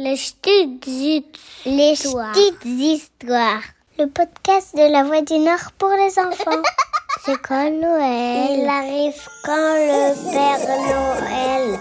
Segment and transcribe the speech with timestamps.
[0.00, 2.32] Les petites histoires.
[2.36, 3.62] Les petites histoires.
[3.98, 6.62] Le podcast de la Voix du Nord pour les enfants.
[7.24, 11.80] C'est quand Noël Il arrive quand le Père Noël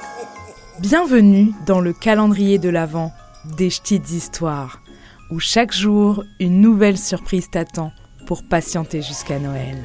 [0.80, 3.12] Bienvenue dans le calendrier de l'Avent
[3.56, 4.82] des petites histoires,
[5.30, 7.92] où chaque jour une nouvelle surprise t'attend
[8.26, 9.78] pour patienter jusqu'à Noël.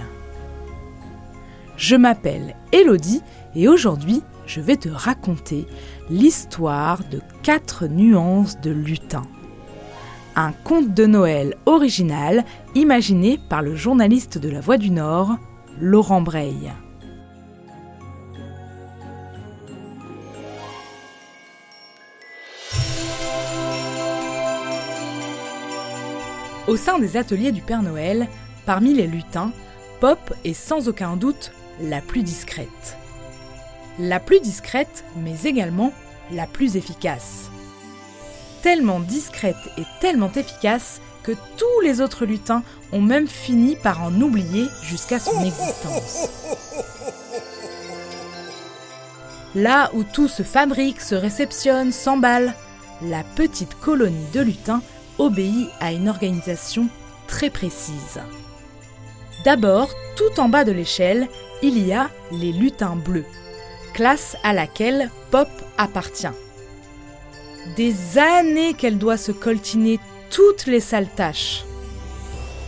[1.77, 3.21] Je m'appelle Elodie
[3.55, 5.66] et aujourd'hui je vais te raconter
[6.11, 9.22] l'histoire de quatre nuances de lutin.
[10.34, 12.44] Un conte de Noël original
[12.75, 15.36] imaginé par le journaliste de la Voix du Nord,
[15.81, 16.72] Laurent Breil.
[26.68, 28.29] Au sein des ateliers du Père Noël,
[28.64, 29.53] parmi les lutins,
[30.00, 32.97] Pop est sans aucun doute la plus discrète.
[33.98, 35.92] La plus discrète, mais également
[36.31, 37.51] la plus efficace.
[38.62, 42.62] Tellement discrète et tellement efficace que tous les autres lutins
[42.93, 46.29] ont même fini par en oublier jusqu'à son existence.
[49.55, 52.55] Là où tout se fabrique, se réceptionne, s'emballe,
[53.03, 54.83] la petite colonie de lutins
[55.19, 56.89] obéit à une organisation
[57.27, 58.21] très précise.
[59.45, 61.29] D'abord, tout en bas de l'échelle,
[61.62, 63.27] il y a les lutins bleus,
[63.93, 65.48] classe à laquelle Pop
[65.79, 66.27] appartient.
[67.77, 71.65] Des années qu'elle doit se coltiner toutes les sales tâches.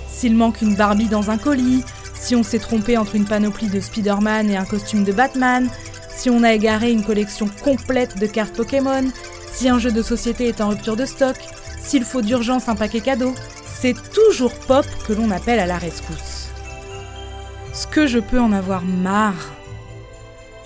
[0.09, 1.83] S'il manque une Barbie dans un colis,
[2.15, 5.69] si on s'est trompé entre une panoplie de Spider-Man et un costume de Batman,
[6.15, 9.05] si on a égaré une collection complète de cartes Pokémon,
[9.53, 11.37] si un jeu de société est en rupture de stock,
[11.83, 13.35] s'il faut d'urgence un paquet cadeau,
[13.81, 16.49] c'est toujours Pop que l'on appelle à la rescousse.
[17.73, 19.54] Ce que je peux en avoir marre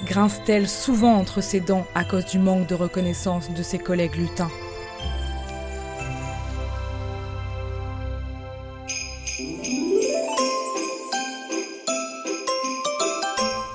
[0.05, 4.51] grince-t-elle souvent entre ses dents à cause du manque de reconnaissance de ses collègues lutins.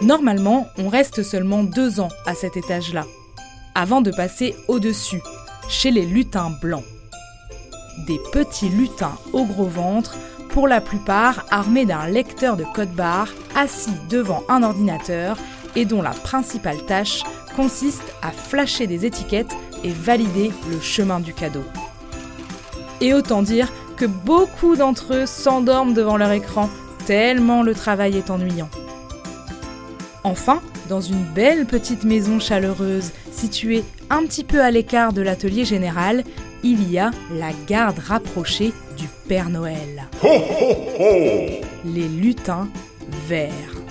[0.02, 3.06] Normalement, on reste seulement deux ans à cet étage-là,
[3.74, 5.22] avant de passer au-dessus,
[5.70, 6.84] chez les lutins blancs.
[8.06, 10.18] Des petits lutins au gros ventre,
[10.50, 15.38] pour la plupart armés d'un lecteur de code barre, assis devant un ordinateur
[15.76, 17.24] et dont la principale tâche
[17.56, 21.64] consiste à flasher des étiquettes et valider le chemin du cadeau.
[23.02, 26.70] Et autant dire que beaucoup d'entre eux s'endorment devant leur écran,
[27.06, 28.70] tellement le travail est ennuyant.
[30.24, 35.66] Enfin, dans une belle petite maison chaleureuse située un petit peu à l'écart de l'atelier
[35.66, 36.24] général,
[36.64, 40.08] il y a la garde rapprochée du Père Noël.
[41.86, 42.70] Les lutins
[43.28, 43.83] verts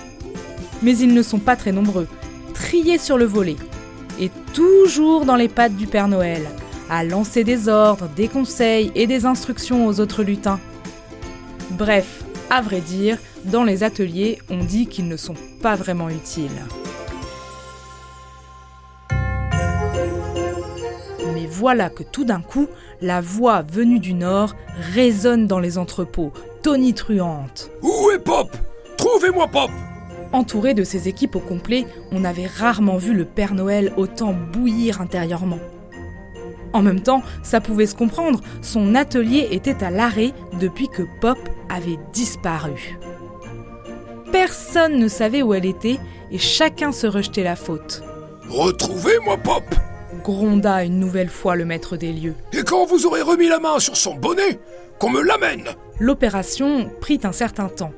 [0.83, 2.07] mais ils ne sont pas très nombreux,
[2.53, 3.55] triés sur le volet,
[4.19, 6.43] et toujours dans les pattes du Père Noël,
[6.89, 10.59] à lancer des ordres, des conseils et des instructions aux autres lutins.
[11.71, 16.51] Bref, à vrai dire, dans les ateliers, on dit qu'ils ne sont pas vraiment utiles.
[21.33, 22.67] Mais voilà que tout d'un coup,
[23.01, 24.53] la voix venue du nord
[24.93, 27.71] résonne dans les entrepôts, tonitruante.
[27.81, 28.55] Où est Pop?
[28.97, 29.71] Trouvez-moi Pop
[30.33, 34.99] Entouré de ses équipes au complet, on avait rarement vu le Père Noël autant bouillir
[34.99, 35.59] intérieurement.
[36.73, 41.37] En même temps, ça pouvait se comprendre, son atelier était à l'arrêt depuis que Pop
[41.69, 42.97] avait disparu.
[44.31, 45.99] Personne ne savait où elle était
[46.31, 48.03] et chacun se rejetait la faute.
[48.49, 49.63] Retrouvez-moi Pop
[50.23, 52.35] gronda une nouvelle fois le maître des lieux.
[52.53, 54.59] Et quand vous aurez remis la main sur son bonnet,
[54.97, 55.67] qu'on me l'amène
[55.99, 57.91] L'opération prit un certain temps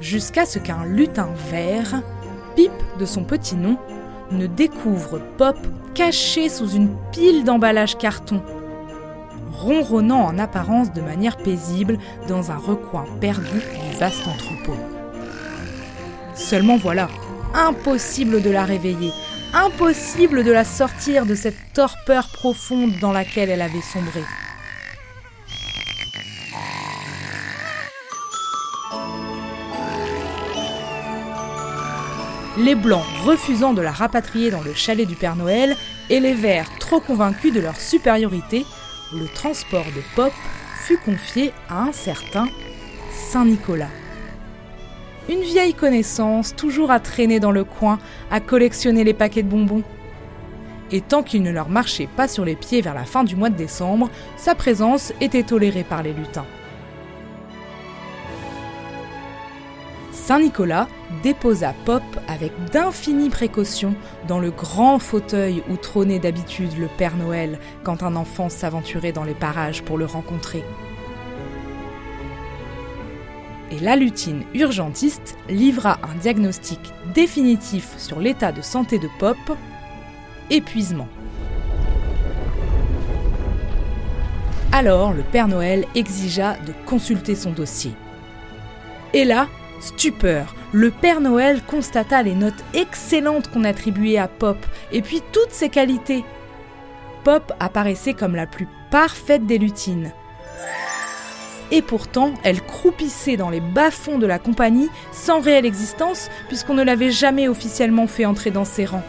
[0.00, 2.02] jusqu'à ce qu'un lutin vert,
[2.56, 3.78] Pipe de son petit nom,
[4.30, 5.56] ne découvre Pop
[5.94, 8.42] caché sous une pile d'emballage carton,
[9.52, 14.76] ronronnant en apparence de manière paisible dans un recoin perdu du vaste entrepôt.
[16.34, 17.08] Seulement voilà,
[17.54, 19.12] impossible de la réveiller,
[19.52, 24.22] impossible de la sortir de cette torpeur profonde dans laquelle elle avait sombré.
[32.58, 35.76] Les Blancs refusant de la rapatrier dans le chalet du Père Noël
[36.08, 38.66] et les Verts trop convaincus de leur supériorité,
[39.12, 40.32] le transport de Pop
[40.84, 42.48] fut confié à un certain
[43.12, 43.90] Saint-Nicolas.
[45.28, 47.98] Une vieille connaissance, toujours à traîner dans le coin,
[48.30, 49.84] à collectionner les paquets de bonbons.
[50.90, 53.50] Et tant qu'il ne leur marchait pas sur les pieds vers la fin du mois
[53.50, 56.46] de décembre, sa présence était tolérée par les lutins.
[60.30, 60.86] Saint-Nicolas
[61.24, 63.96] déposa Pop avec d'infinies précautions
[64.28, 69.24] dans le grand fauteuil où trônait d'habitude le Père Noël quand un enfant s'aventurait dans
[69.24, 70.62] les parages pour le rencontrer.
[73.72, 76.78] Et la lutine urgentiste livra un diagnostic
[77.12, 79.36] définitif sur l'état de santé de Pop
[80.48, 81.08] épuisement.
[84.70, 87.90] Alors le Père Noël exigea de consulter son dossier.
[89.12, 89.48] Et là,
[89.80, 94.58] stupeur, le Père Noël constata les notes excellentes qu'on attribuait à Pop,
[94.92, 96.24] et puis toutes ses qualités.
[97.24, 100.12] Pop apparaissait comme la plus parfaite des lutines.
[101.72, 106.82] Et pourtant, elle croupissait dans les bas-fonds de la compagnie sans réelle existence, puisqu'on ne
[106.82, 109.04] l'avait jamais officiellement fait entrer dans ses rangs.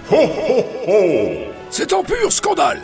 [1.71, 2.81] C'est un pur scandale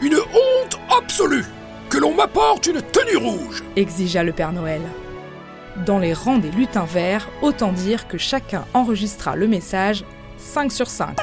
[0.00, 1.44] Une honte absolue
[1.90, 4.80] Que l'on m'apporte une tenue rouge exigea le Père Noël.
[5.86, 10.04] Dans les rangs des lutins verts, autant dire que chacun enregistra le message
[10.36, 11.16] 5 sur 5.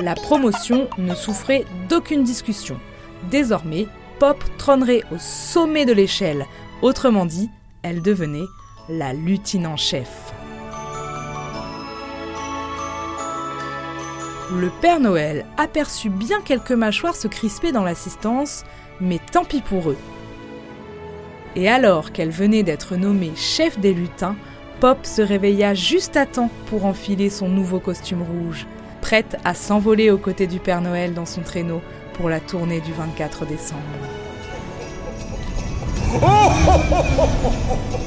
[0.00, 2.78] La promotion ne souffrait d'aucune discussion.
[3.30, 3.86] Désormais,
[4.18, 6.46] Pop trônerait au sommet de l'échelle.
[6.82, 7.50] Autrement dit,
[7.82, 8.46] elle devenait
[8.88, 10.32] la lutine en chef.
[14.52, 18.64] Le Père Noël aperçut bien quelques mâchoires se crisper dans l'assistance,
[19.00, 19.98] mais tant pis pour eux.
[21.56, 24.36] Et alors qu'elle venait d'être nommée chef des lutins,
[24.80, 28.66] Pop se réveilla juste à temps pour enfiler son nouveau costume rouge,
[29.00, 31.80] prête à s'envoler aux côtés du Père Noël dans son traîneau
[32.14, 33.80] pour la tournée du 24 décembre.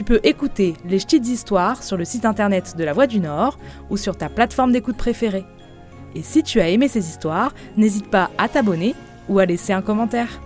[0.00, 3.58] Tu peux écouter les petites histoires sur le site internet de La Voix du Nord
[3.90, 5.44] ou sur ta plateforme d'écoute préférée.
[6.14, 8.94] Et si tu as aimé ces histoires, n'hésite pas à t'abonner
[9.28, 10.40] ou à laisser un commentaire.